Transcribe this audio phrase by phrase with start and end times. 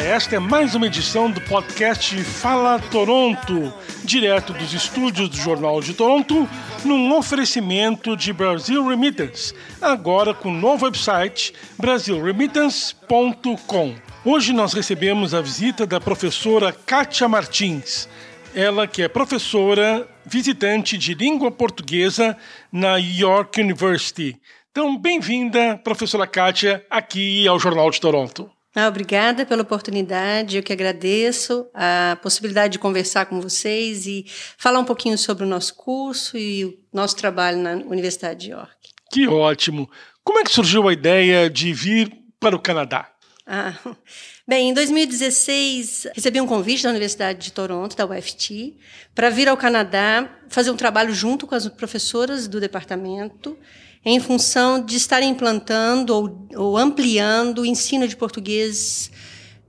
[0.00, 3.70] Esta é mais uma edição do podcast Fala Toronto,
[4.02, 6.48] direto dos estúdios do Jornal de Toronto,
[6.86, 13.94] num oferecimento de Brasil Remittance, agora com o novo website brasilremittance.com.
[14.24, 18.08] Hoje nós recebemos a visita da professora Kátia Martins,
[18.54, 22.34] ela que é professora visitante de língua portuguesa
[22.72, 24.40] na York University.
[24.70, 28.50] Então, bem-vinda, professora Kátia, aqui ao Jornal de Toronto.
[28.74, 34.24] Ah, obrigada pela oportunidade, eu que agradeço a possibilidade de conversar com vocês e
[34.56, 38.76] falar um pouquinho sobre o nosso curso e o nosso trabalho na Universidade de York.
[39.10, 39.90] Que ótimo!
[40.22, 43.10] Como é que surgiu a ideia de vir para o Canadá?
[43.44, 43.74] Ah,
[44.46, 48.78] bem, em 2016 recebi um convite da Universidade de Toronto, da UFT,
[49.12, 53.58] para vir ao Canadá fazer um trabalho junto com as professoras do departamento
[54.04, 59.10] em função de estar implantando ou, ou ampliando o ensino de português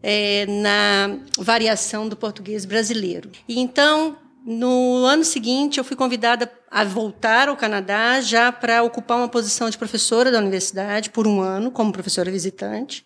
[0.01, 3.29] é, na variação do português brasileiro.
[3.47, 9.17] E então, no ano seguinte, eu fui convidada a voltar ao Canadá já para ocupar
[9.17, 13.05] uma posição de professora da universidade por um ano, como professora visitante.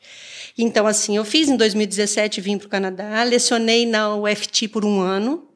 [0.58, 5.02] Então, assim, eu fiz em 2017, vim para o Canadá, lecionei na UFT por um
[5.02, 5.48] ano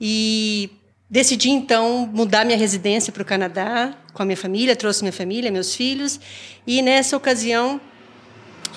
[0.00, 0.70] e
[1.10, 5.50] Decidi então mudar minha residência para o Canadá com a minha família, trouxe minha família,
[5.50, 6.20] meus filhos,
[6.64, 7.80] e nessa ocasião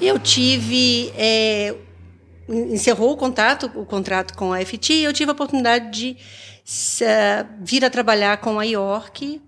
[0.02, 1.76] eu tive é,
[2.50, 6.17] encerrou o contato, o contrato com a FT, e eu tive a oportunidade de
[7.04, 9.42] uh, vir a trabalhar com a York.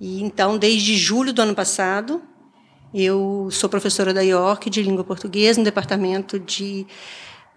[0.00, 2.22] E então, desde julho do ano passado,
[2.94, 6.86] eu sou professora da York de língua portuguesa no departamento de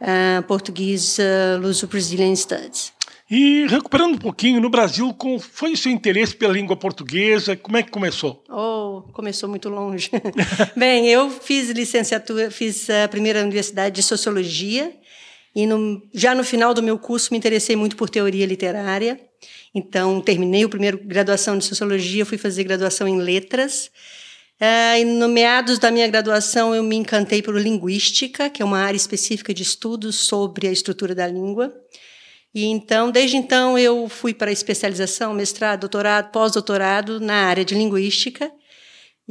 [0.01, 2.93] uh, português uh, Luso-Brazilian Studies.
[3.29, 7.55] E recuperando um pouquinho, no Brasil, foi o seu interesse pela língua portuguesa?
[7.55, 8.43] Como é que começou?
[8.49, 10.09] Oh, começou muito longe.
[10.75, 14.91] Bem, eu fiz licenciatura, fiz a primeira universidade de sociologia
[15.55, 19.19] e no, já no final do meu curso me interessei muito por teoria literária.
[19.75, 23.91] Então, terminei o primeiro graduação de sociologia, fui fazer graduação em letras.
[24.59, 28.79] Uh, e no meados da minha graduação, eu me encantei por linguística, que é uma
[28.79, 31.71] área específica de estudos sobre a estrutura da língua.
[32.53, 38.51] E então, desde então, eu fui para especialização, mestrado, doutorado, pós-doutorado na área de linguística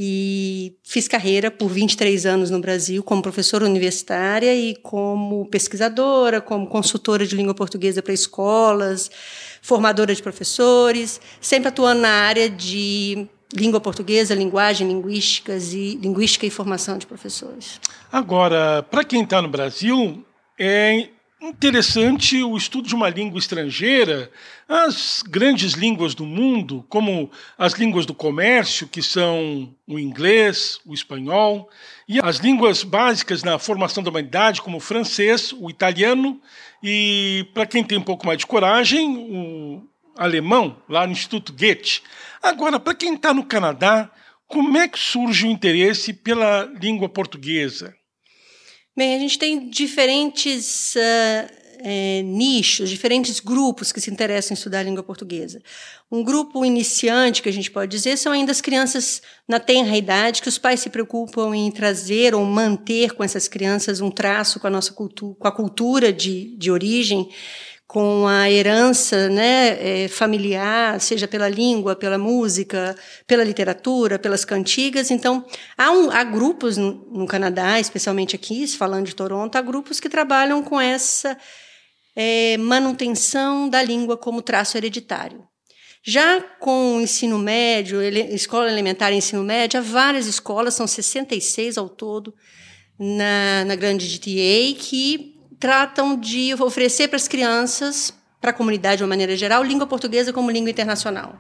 [0.01, 6.69] e fiz carreira por 23 anos no Brasil como professora universitária e como pesquisadora, como
[6.69, 9.11] consultora de língua portuguesa para escolas,
[9.61, 16.51] formadora de professores, sempre atuando na área de língua portuguesa, linguagem, linguísticas e linguística e
[16.51, 17.81] formação de professores.
[18.13, 20.25] Agora, para quem está no Brasil,
[20.57, 21.09] é
[21.41, 24.31] interessante o estudo de uma língua estrangeira,
[24.69, 30.93] as grandes línguas do mundo, como as línguas do comércio, que são o inglês, o
[30.93, 31.71] espanhol,
[32.09, 36.41] e as línguas básicas na formação da humanidade, como o francês, o italiano,
[36.83, 39.83] e para quem tem um pouco mais de coragem, o
[40.17, 42.03] alemão, lá no Instituto Goethe.
[42.43, 44.11] Agora, para quem está no Canadá,
[44.47, 47.98] como é que surge o interesse pela língua portuguesa?
[48.99, 51.55] Bem, a gente tem diferentes uh,
[51.85, 55.63] é, nichos, diferentes grupos que se interessam em estudar a língua portuguesa.
[56.11, 60.43] Um grupo iniciante, que a gente pode dizer, são ainda as crianças na tenra idade,
[60.43, 64.67] que os pais se preocupam em trazer ou manter com essas crianças um traço com
[64.67, 67.31] a nossa cultura, com a cultura de, de origem,
[67.89, 72.95] com a herança né, é, familiar, seja pela língua, pela música,
[73.27, 75.11] pela literatura, pelas cantigas.
[75.11, 75.43] Então,
[75.77, 80.63] há, um, há grupos no, Canadá, especialmente aqui, falando de Toronto, há grupos que trabalham
[80.63, 81.35] com essa
[82.15, 85.43] é, manutenção da língua como traço hereditário.
[86.05, 90.87] Já com o ensino médio, ele, escola elementar e ensino médio, há várias escolas, são
[90.87, 92.35] 66 ao todo,
[92.99, 99.03] na, na grande GTA, que tratam de oferecer para as crianças, para a comunidade de
[99.03, 101.37] uma maneira geral, língua portuguesa como língua internacional.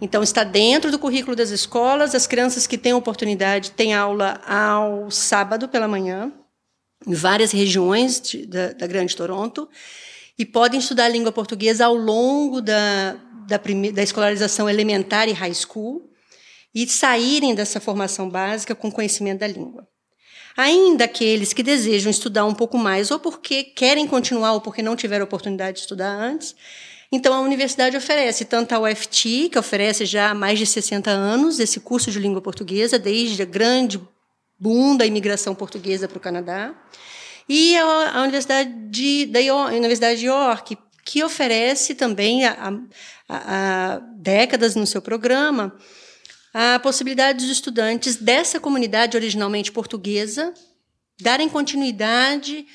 [0.00, 2.14] Então, está dentro do currículo das escolas.
[2.14, 6.32] As crianças que têm oportunidade têm aula ao sábado pela manhã,
[7.06, 9.68] em várias regiões de, da, da, Grande Toronto,
[10.38, 13.16] e podem estudar língua portuguesa ao longo da,
[13.46, 13.58] da,
[13.94, 16.10] da escolarização elementar e high school,
[16.74, 19.88] e saírem dessa formação básica com conhecimento da língua.
[20.56, 24.96] Ainda aqueles que desejam estudar um pouco mais, ou porque querem continuar, ou porque não
[24.96, 26.56] tiveram oportunidade de estudar antes,
[27.12, 31.60] então a universidade oferece tanto a UFT, que oferece já há mais de 60 anos
[31.60, 34.00] esse curso de língua portuguesa, desde a grande
[34.58, 36.74] boom da imigração portuguesa para o Canadá,
[37.48, 42.72] e a, a Universidade, de, da York, Universidade de York, que oferece também há,
[43.28, 45.76] há décadas no seu programa
[46.58, 50.54] a possibilidade dos estudantes dessa comunidade originalmente portuguesa
[51.20, 52.66] darem continuidade,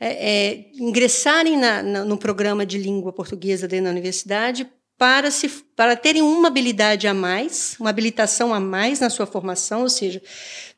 [0.00, 4.68] é, é, ingressarem na, na, no programa de língua portuguesa dentro da universidade
[4.98, 9.82] para, se, para terem uma habilidade a mais, uma habilitação a mais na sua formação,
[9.82, 10.20] ou seja,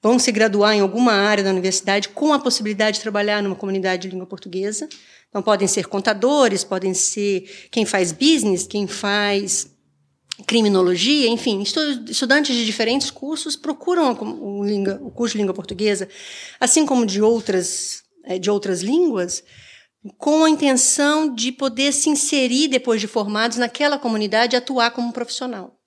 [0.03, 4.03] vão se graduar em alguma área da universidade com a possibilidade de trabalhar numa comunidade
[4.03, 4.91] de língua portuguesa.
[5.31, 9.73] Então, podem ser contadores, podem ser quem faz business, quem faz
[10.47, 16.09] criminologia, enfim, estudantes de diferentes cursos procuram o, o curso de língua portuguesa,
[16.59, 19.45] assim como de outras, eh, de outras línguas,
[20.19, 25.13] com a intenção de poder se inserir, depois de formados, naquela comunidade e atuar como
[25.13, 25.79] profissional.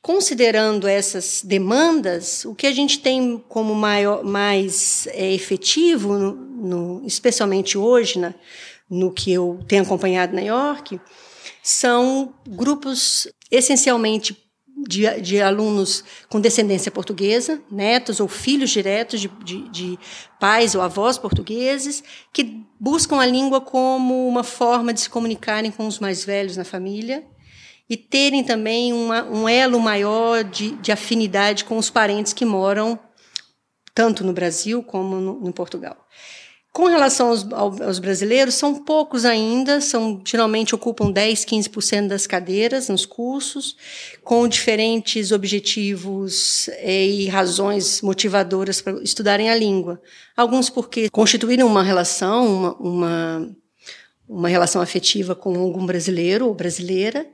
[0.00, 7.06] Considerando essas demandas, o que a gente tem como maior, mais é, efetivo, no, no,
[7.06, 8.18] especialmente hoje,
[8.88, 10.98] no que eu tenho acompanhado na York,
[11.62, 14.36] são grupos essencialmente
[14.86, 19.98] de, de, alunos com descendência portuguesa, netos ou filhos diretos de, de, de,
[20.38, 22.02] pais ou avós portugueses,
[22.32, 26.64] que buscam a língua como uma forma de se comunicarem com os mais velhos na
[26.64, 27.24] família
[27.90, 32.98] e terem também uma, um elo maior de, de afinidade com os parentes que moram
[33.94, 35.96] tanto no Brasil como no, no Portugal.
[36.78, 42.88] Com relação aos, aos, brasileiros, são poucos ainda, são geralmente ocupam 10, 15% das cadeiras
[42.88, 43.76] nos cursos,
[44.22, 50.00] com diferentes objetivos eh, e razões motivadoras para estudarem a língua.
[50.36, 53.56] Alguns porque constituíram uma relação, uma, uma,
[54.28, 57.26] uma relação afetiva com algum brasileiro ou brasileira,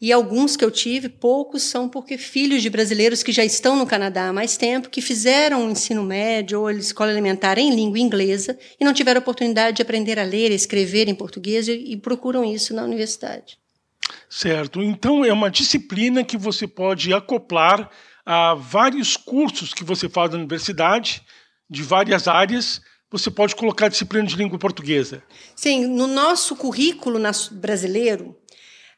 [0.00, 3.86] e alguns que eu tive, poucos são porque filhos de brasileiros que já estão no
[3.86, 8.56] Canadá há mais tempo, que fizeram o ensino médio ou escola elementar em língua inglesa
[8.80, 12.44] e não tiveram oportunidade de aprender a ler e escrever em português e, e procuram
[12.44, 13.58] isso na universidade.
[14.30, 14.80] Certo.
[14.80, 17.90] Então é uma disciplina que você pode acoplar
[18.24, 21.22] a vários cursos que você faz na universidade,
[21.68, 22.80] de várias áreas,
[23.10, 25.22] você pode colocar disciplina de língua portuguesa.
[25.56, 27.18] Sim, no nosso currículo
[27.52, 28.36] brasileiro,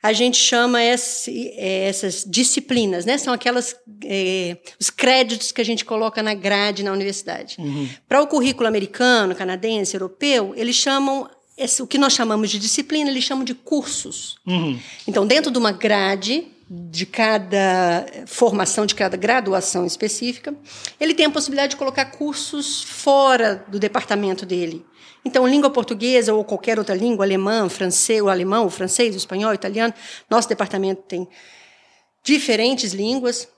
[0.03, 3.19] a gente chama esse, é, essas disciplinas, né?
[3.19, 7.57] São aquelas é, os créditos que a gente coloca na grade na universidade.
[7.59, 7.89] Uhum.
[8.09, 13.11] Para o currículo americano, canadense, europeu, eles chamam esse, o que nós chamamos de disciplina,
[13.11, 14.37] eles chamam de cursos.
[14.47, 14.79] Uhum.
[15.07, 20.55] Então, dentro de uma grade de cada formação, de cada graduação específica,
[21.01, 24.87] ele tem a possibilidade de colocar cursos fora do departamento dele.
[25.25, 29.51] Então, língua portuguesa ou qualquer outra língua, alemã, francês, o alemão, o francês, o espanhol,
[29.51, 29.93] o italiano,
[30.31, 31.29] nosso departamento tem
[32.23, 33.49] diferentes línguas.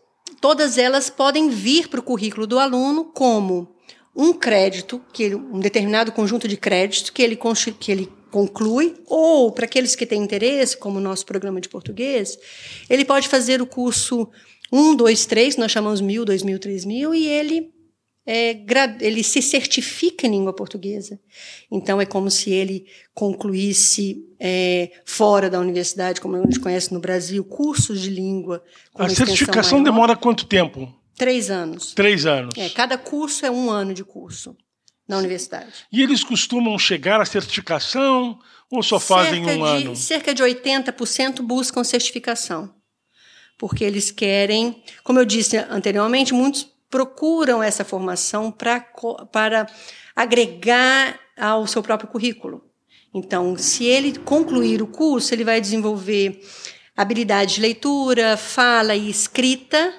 [0.41, 3.75] Todas elas podem vir para o currículo do aluno como
[4.15, 7.39] um crédito, que ele, um determinado conjunto de créditos que ele,
[7.79, 12.39] que ele conclui, ou para aqueles que têm interesse, como o nosso programa de português,
[12.91, 14.29] ele pode fazer o curso
[14.73, 17.73] 1, 2, 3, nós chamamos 1000, 2000, 3000, e ele
[18.27, 18.57] é,
[19.01, 21.19] ele se certifica em língua portuguesa.
[21.71, 27.01] Então, é como se ele concluísse é, fora da universidade, como a gente conhece no
[27.01, 28.63] Brasil, cursos de língua.
[28.95, 29.93] a certificação maior.
[29.93, 30.93] demora quanto tempo?
[31.17, 31.93] Três anos.
[31.95, 32.55] Três anos.
[32.57, 34.57] É, cada curso é um ano de curso
[35.07, 35.73] na universidade.
[35.93, 38.39] E eles costumam chegar à certificação
[38.71, 39.97] ou só fazem cerca um de, ano?
[39.97, 42.75] Cerca de 80% buscam certificação.
[43.59, 48.79] Porque eles querem, como eu disse anteriormente, muitos procuram essa formação pra,
[49.33, 49.67] para
[50.15, 52.63] agregar ao seu próprio currículo.
[53.15, 56.39] Então, se ele concluir o curso, ele vai desenvolver
[56.95, 59.95] habilidade de leitura, fala e escrita,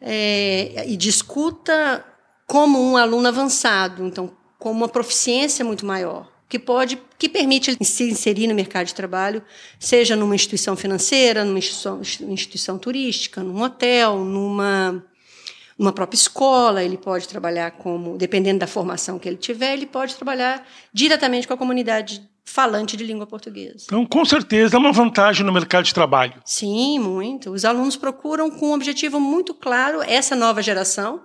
[0.00, 2.02] é, e de escuta
[2.46, 8.10] como um aluno avançado, então, com uma proficiência muito maior, que pode, que permite se
[8.10, 9.42] inserir no mercado de trabalho,
[9.78, 12.00] seja numa instituição financeira, numa instituição,
[12.32, 15.04] instituição turística, num hotel, numa
[15.78, 20.14] uma própria escola, ele pode trabalhar como, dependendo da formação que ele tiver, ele pode
[20.14, 23.84] trabalhar diretamente com a comunidade falante de língua portuguesa.
[23.86, 26.34] Então, com certeza, é uma vantagem no mercado de trabalho.
[26.44, 27.50] Sim, muito.
[27.50, 31.22] Os alunos procuram com um objetivo muito claro essa nova geração,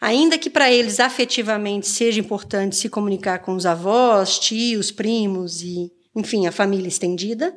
[0.00, 5.92] ainda que para eles afetivamente seja importante se comunicar com os avós, tios, primos e,
[6.16, 7.54] enfim, a família estendida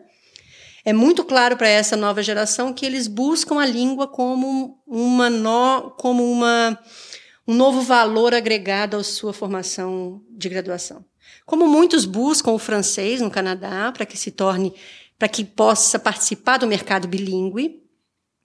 [0.88, 5.92] é muito claro para essa nova geração que eles buscam a língua como uma no,
[5.98, 6.80] como uma
[7.46, 11.04] um novo valor agregado à sua formação de graduação.
[11.46, 14.74] Como muitos buscam o francês no Canadá para que se torne
[15.20, 17.84] para que possa participar do mercado bilíngue,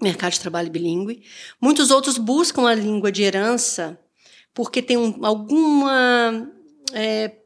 [0.02, 1.22] mercado de trabalho bilíngue,
[1.60, 3.96] muitos outros buscam a língua de herança
[4.52, 6.50] porque tem um, alguma
[6.92, 7.36] é,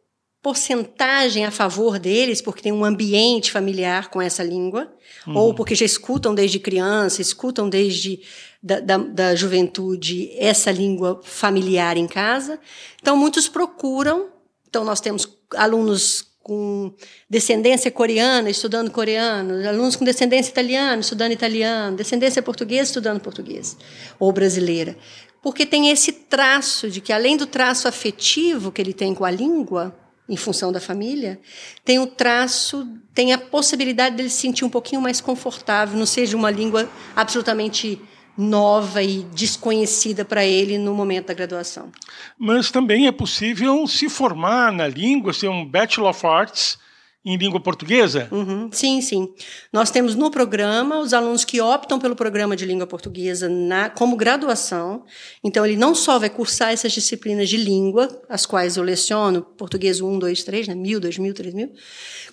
[0.46, 4.88] porcentagem a favor deles, porque tem um ambiente familiar com essa língua,
[5.26, 5.36] uhum.
[5.36, 8.20] ou porque já escutam desde criança, escutam desde
[8.62, 12.60] da, da, da, juventude essa língua familiar em casa.
[13.02, 14.28] Então, muitos procuram.
[14.68, 16.94] Então, nós temos alunos com
[17.28, 23.76] descendência coreana estudando coreano, alunos com descendência italiana estudando italiano, descendência portuguesa estudando português,
[24.16, 24.96] ou brasileira.
[25.42, 29.30] Porque tem esse traço de que, além do traço afetivo que ele tem com a
[29.30, 31.40] língua, em função da família,
[31.84, 36.36] tem o traço, tem a possibilidade dele se sentir um pouquinho mais confortável, não seja
[36.36, 38.00] uma língua absolutamente
[38.36, 41.90] nova e desconhecida para ele no momento da graduação.
[42.38, 46.78] Mas também é possível se formar na língua, ser um Bachelor of Arts
[47.26, 48.28] em língua portuguesa?
[48.30, 49.34] Uhum, sim, sim.
[49.72, 54.16] Nós temos no programa os alunos que optam pelo programa de língua portuguesa na, como
[54.16, 55.04] graduação.
[55.42, 60.00] Então, ele não só vai cursar essas disciplinas de língua, as quais eu leciono, português
[60.00, 61.72] 1, 2, 3, né, 1000, 2000, 3000,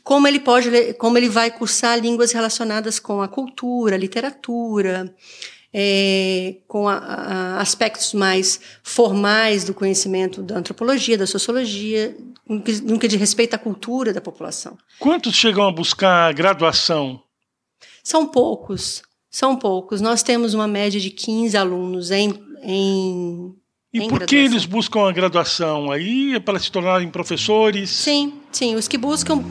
[0.03, 5.11] como ele, pode, como ele vai cursar línguas relacionadas com a cultura, a literatura,
[5.73, 12.15] é, com a, a aspectos mais formais do conhecimento da antropologia, da sociologia,
[12.47, 12.61] no
[12.99, 14.77] que, diz respeito à cultura da população.
[14.99, 17.21] Quantos chegam a buscar graduação?
[18.03, 20.01] São poucos, são poucos.
[20.01, 23.55] Nós temos uma média de 15 alunos em, em
[23.93, 25.91] e por que eles buscam a graduação?
[25.91, 27.91] Aí é para se tornarem professores?
[27.91, 28.75] Sim, sim.
[28.75, 29.43] Os que buscam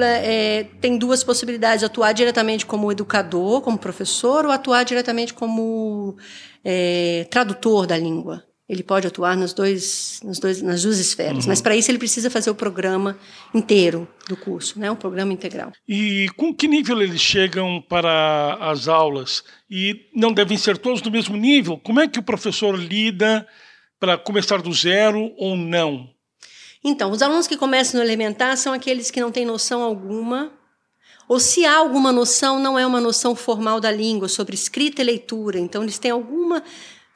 [0.00, 6.16] é, têm duas possibilidades: atuar diretamente como educador, como professor, ou atuar diretamente como
[6.64, 8.44] é, tradutor da língua.
[8.68, 11.48] Ele pode atuar nos dois, nos dois, nas duas esferas, uhum.
[11.48, 13.18] mas para isso ele precisa fazer o programa
[13.54, 14.90] inteiro do curso, né?
[14.90, 15.72] um programa integral.
[15.88, 19.42] E com que nível eles chegam para as aulas?
[19.70, 21.78] E não devem ser todos do mesmo nível?
[21.78, 23.46] Como é que o professor lida?
[23.98, 26.08] para começar do zero ou não?
[26.82, 30.52] Então, os alunos que começam no elementar são aqueles que não têm noção alguma,
[31.28, 35.04] ou se há alguma noção, não é uma noção formal da língua, sobre escrita e
[35.04, 35.58] leitura.
[35.58, 36.62] Então, eles têm alguma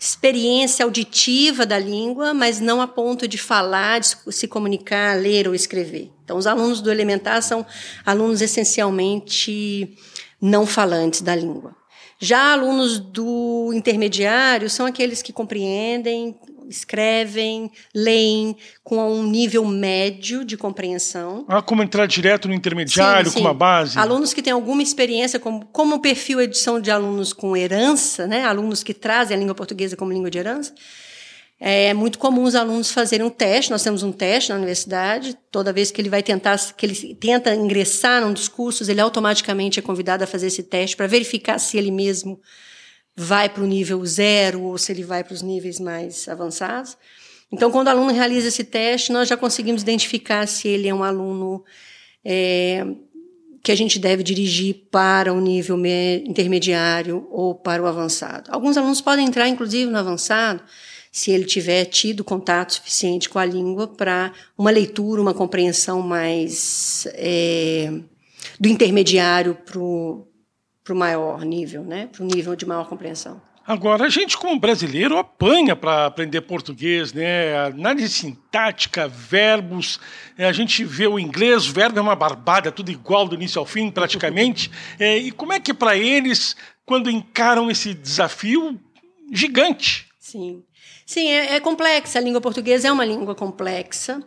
[0.02, 5.54] experiência auditiva da língua, mas não a ponto de falar, de se comunicar, ler ou
[5.54, 6.10] escrever.
[6.24, 7.64] Então, os alunos do elementar são
[8.04, 9.96] alunos essencialmente
[10.40, 11.76] não falantes da língua.
[12.18, 16.36] Já alunos do intermediário são aqueles que compreendem,
[16.72, 21.44] escrevem, leem com um nível médio de compreensão.
[21.48, 23.38] Ah, como entrar direto no intermediário sim, sim.
[23.38, 23.98] com uma base?
[23.98, 28.44] Alunos que têm alguma experiência, como, como o perfil edição de alunos com herança, né?
[28.44, 30.74] alunos que trazem a língua portuguesa como língua de herança,
[31.64, 33.70] é muito comum os alunos fazerem um teste.
[33.70, 35.38] Nós temos um teste na universidade.
[35.48, 39.78] Toda vez que ele vai tentar, que ele tenta ingressar num dos cursos, ele automaticamente
[39.78, 42.40] é convidado a fazer esse teste para verificar se ele mesmo
[43.16, 46.96] vai para o nível zero ou se ele vai para os níveis mais avançados.
[47.52, 51.02] Então, quando o aluno realiza esse teste, nós já conseguimos identificar se ele é um
[51.02, 51.62] aluno
[52.24, 52.86] é,
[53.62, 55.78] que a gente deve dirigir para o nível
[56.24, 58.50] intermediário ou para o avançado.
[58.50, 60.62] Alguns alunos podem entrar, inclusive, no avançado,
[61.12, 67.06] se ele tiver tido contato suficiente com a língua para uma leitura, uma compreensão mais
[67.12, 67.92] é,
[68.58, 70.26] do intermediário para o
[70.84, 72.08] para o maior nível, né?
[72.10, 73.40] para o nível de maior compreensão.
[73.64, 77.56] Agora, a gente, como brasileiro, apanha para aprender português, né?
[77.66, 80.00] Análise sintática, verbos.
[80.36, 83.60] É, a gente vê o inglês, o verbo é uma barbada, tudo igual do início
[83.60, 84.70] ao fim, praticamente.
[84.98, 88.78] É, e como é que, para eles, quando encaram esse desafio
[89.32, 90.08] gigante?
[90.18, 90.62] Sim.
[91.12, 92.18] Sim, é, é, complexa.
[92.18, 94.22] A língua portuguesa é uma língua complexa.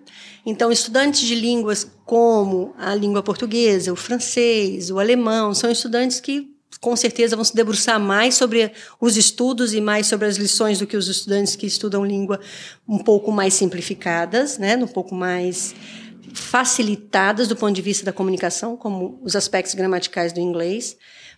[0.45, 6.47] Então, estudantes de línguas como a língua portuguesa, o francês, o alemão, são estudantes que
[6.79, 10.85] com certeza vão se debruçar mais sobre os estudos e mais sobre as lições do
[10.85, 12.39] que os estudantes que estudam língua
[12.87, 15.73] um pouco mais simplificadas, né, um pouco mais
[16.35, 20.95] facilitadas do ponto de vista da comunicação, como os aspectos gramaticais do inglês.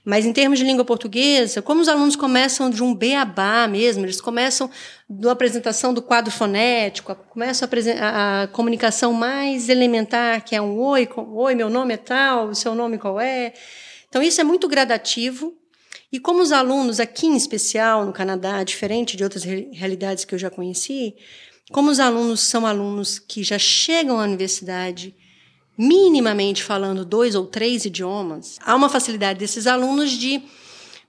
[0.10, 4.22] Mas em termos de língua portuguesa, como os alunos começam de um beabá mesmo, eles
[4.22, 4.72] começam
[5.10, 7.68] da apresentação do quadro fonético, começam
[8.00, 12.74] a, a, comunicação mais elementar, que é um oi, oi, meu nome é tal, seu
[12.74, 13.52] nome qual é.
[14.08, 15.54] Então isso é muito gradativo.
[16.10, 20.40] E como os alunos aqui em especial no Canadá, diferente de outras realidades que eu
[20.40, 21.16] já conheci,
[21.70, 25.14] como os alunos são alunos que já chegam à universidade
[25.78, 30.42] minimamente falando dois ou três idiomas, há uma facilidade desses alunos de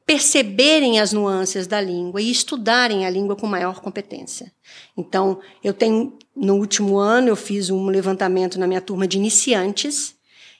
[0.04, 4.52] perceberem as nuances da língua e estudarem a língua com maior competência.
[4.96, 10.14] Então, eu tenho no último ano eu fiz um levantamento na minha turma de iniciantes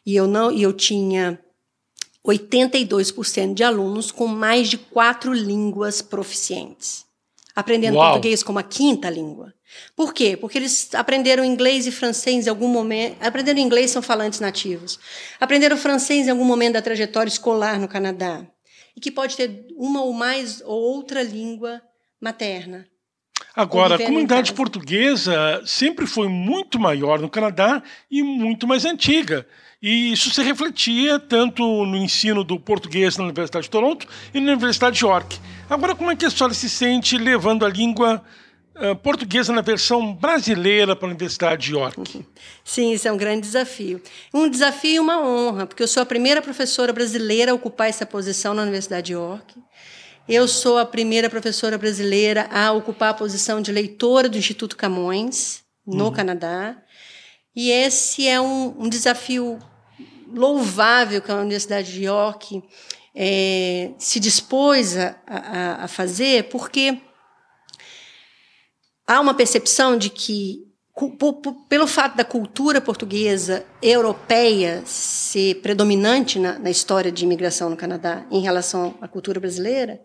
[0.05, 1.39] e eu não e eu tinha
[2.27, 7.07] 82% de alunos com mais de quatro línguas proficientes.
[7.57, 8.13] aprendendo Uau.
[8.13, 9.53] português como a quinta língua.
[9.95, 10.37] Por quê?
[10.37, 13.17] Porque eles aprenderam inglês e francês em algum momento.
[13.21, 14.99] Aprenderam inglês, são falantes nativos.
[15.41, 18.47] Aprenderam francês em algum momento da trajetória escolar no Canadá.
[18.97, 21.81] E que pode ter uma ou mais ou outra língua
[22.21, 22.87] materna.
[23.55, 29.47] Agora, a comunidade portuguesa sempre foi muito maior no Canadá e muito mais antiga.
[29.83, 34.53] E isso se refletia tanto no ensino do português na Universidade de Toronto e na
[34.53, 35.39] Universidade de York.
[35.69, 38.23] Agora, como é que a senhora se sente levando a língua
[39.03, 42.27] portuguesa na versão brasileira para a Universidade de York?
[42.65, 44.01] Sim, isso é um grande desafio.
[44.33, 48.07] Um desafio e uma honra, porque eu sou a primeira professora brasileira a ocupar essa
[48.07, 49.55] posição na Universidade de York.
[50.29, 55.63] Eu sou a primeira professora brasileira a ocupar a posição de leitora do Instituto Camões,
[55.87, 56.13] no uhum.
[56.13, 56.77] Canadá.
[57.57, 59.59] E esse é um, um, desafio
[60.31, 62.63] louvável que a Universidade de York
[63.15, 67.01] é, se dispôs a, a, a fazer, porque
[69.09, 70.69] há uma percepção de que
[71.69, 78.27] pelo fato da cultura portuguesa europeia ser predominante na, na, história de imigração no Canadá
[78.31, 80.01] em relação à cultura brasileira,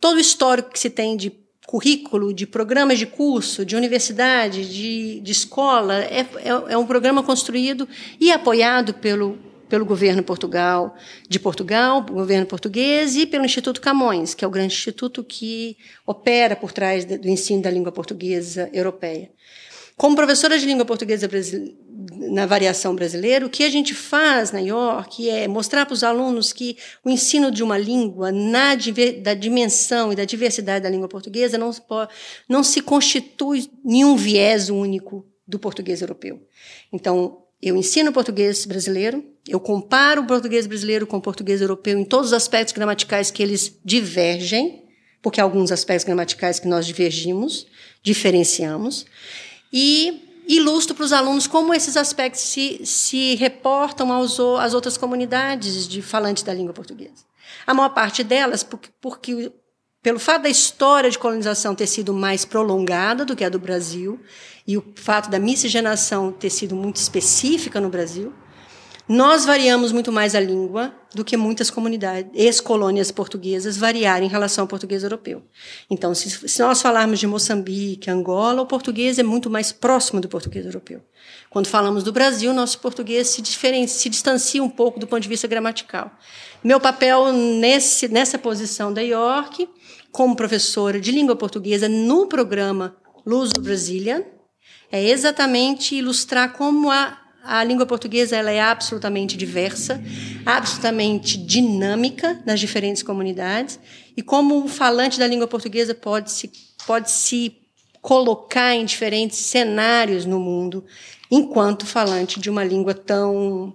[0.00, 1.30] todo o histórico que se tem de
[1.66, 7.22] currículo, de programas de curso, de universidade, de, de escola, é, é, é um programa
[7.22, 7.86] construído
[8.18, 9.38] e apoiado pelo,
[9.72, 10.94] pelo governo Portugal,
[11.26, 16.54] de Portugal, governo português e pelo Instituto Camões, que é o grande instituto que opera
[16.54, 19.30] por trás do ensino da língua portuguesa europeia.
[19.96, 21.26] Como professora de língua portuguesa
[22.30, 26.52] na variação brasileira, o que a gente faz na York é mostrar para os alunos
[26.52, 28.74] que o ensino de uma língua, na
[29.22, 31.70] da dimensão e da diversidade da língua portuguesa, não,
[32.46, 36.46] não se constitui nenhum viés único do português europeu.
[36.92, 42.04] Então, eu ensino português brasileiro, eu comparo o português brasileiro com o português europeu em
[42.04, 44.84] todos os aspectos gramaticais que eles divergem,
[45.22, 47.66] porque há alguns aspectos gramaticais que nós divergimos,
[48.02, 49.06] diferenciamos
[49.72, 55.86] e ilustro para os alunos como esses aspectos se, se reportam aos, às outras comunidades
[55.86, 57.24] de falantes da língua portuguesa.
[57.64, 59.52] A maior parte delas, porque, porque
[60.02, 64.20] pelo fato da história de colonização ter sido mais prolongada do que a do Brasil,
[64.66, 68.32] e o fato da miscigenação ter sido muito específica no Brasil,
[69.12, 74.62] nós variamos muito mais a língua do que muitas comunidades, ex-colônias portuguesas variaram em relação
[74.62, 75.42] ao português europeu.
[75.90, 80.30] Então, se, se, nós falarmos de Moçambique, Angola, o português é muito mais próximo do
[80.30, 81.02] português europeu.
[81.50, 83.42] Quando falamos do Brasil, nosso português se,
[83.86, 86.10] se distancia um pouco do ponto de vista gramatical.
[86.64, 89.68] Meu papel nesse, nessa posição da York,
[90.10, 92.96] como professora de língua portuguesa no programa
[93.26, 94.24] Luso Brazilian,
[94.90, 100.02] é exatamente ilustrar como a a língua portuguesa ela é absolutamente diversa,
[100.46, 103.78] absolutamente dinâmica nas diferentes comunidades
[104.16, 106.50] e como o falante da língua portuguesa pode se
[106.86, 107.56] pode se
[108.00, 110.84] colocar em diferentes cenários no mundo
[111.30, 113.74] enquanto falante de uma língua tão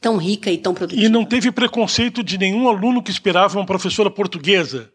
[0.00, 1.04] tão rica e tão produtiva.
[1.04, 4.92] E não teve preconceito de nenhum aluno que esperava uma professora portuguesa?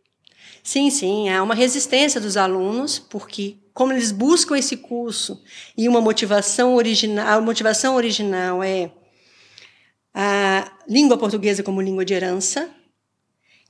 [0.64, 5.42] Sim, sim, há uma resistência dos alunos porque como eles buscam esse curso
[5.78, 8.92] e uma motivação original, a motivação original é
[10.14, 12.70] a língua portuguesa como língua de herança,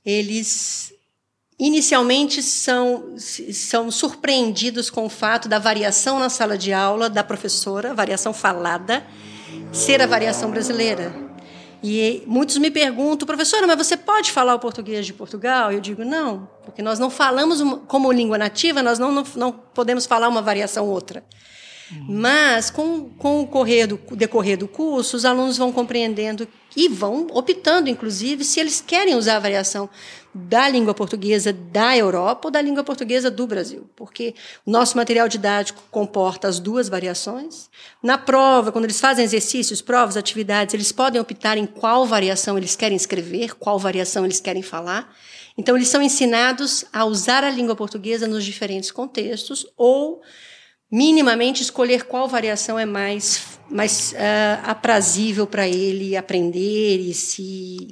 [0.04, 0.92] eles
[1.58, 7.94] inicialmente são, são surpreendidos com o fato da variação na sala de aula da professora,
[7.94, 9.04] variação falada,
[9.72, 11.23] ser a variação brasileira.
[11.86, 15.70] E muitos me perguntam, professora, mas você pode falar o português de Portugal?
[15.70, 20.06] Eu digo, não, porque nós não falamos como língua nativa, nós não, não, não podemos
[20.06, 21.22] falar uma variação outra.
[21.92, 22.06] Uhum.
[22.08, 27.88] Mas, com, com o do, decorrer do curso, os alunos vão compreendendo e vão optando,
[27.88, 29.88] inclusive, se eles querem usar a variação
[30.34, 34.34] da língua portuguesa da Europa ou da língua portuguesa do Brasil, porque
[34.66, 37.70] o nosso material didático comporta as duas variações.
[38.02, 42.74] Na prova, quando eles fazem exercícios, provas, atividades, eles podem optar em qual variação eles
[42.74, 45.14] querem escrever, qual variação eles querem falar.
[45.56, 50.20] Então, eles são ensinados a usar a língua portuguesa nos diferentes contextos ou
[50.94, 57.88] minimamente escolher qual variação é mais, mais uh, aprazível para ele aprender e se,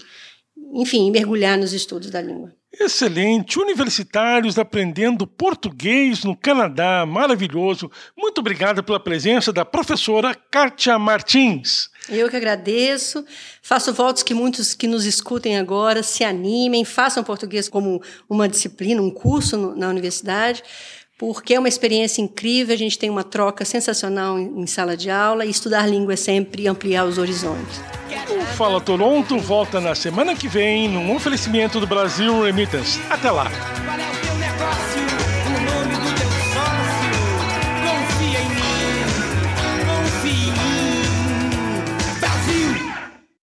[0.73, 2.55] enfim, mergulhar nos estudos da língua.
[2.81, 7.91] Excelente, universitários aprendendo português no Canadá, maravilhoso.
[8.17, 11.91] Muito obrigada pela presença da professora Kátia Martins.
[12.09, 13.25] Eu que agradeço.
[13.61, 19.03] Faço votos que muitos que nos escutem agora se animem, façam português como uma disciplina,
[19.03, 20.63] um curso no, na universidade
[21.23, 25.47] porque é uma experiência incrível, a gente tem uma troca sensacional em, sala de aula
[25.47, 27.81] e estudar língua é sempre ampliar os horizontes.
[28.29, 33.01] O Fala Toronto volta na semana que vem num oferecimento do Brasil Remittance.
[33.09, 33.47] Até lá!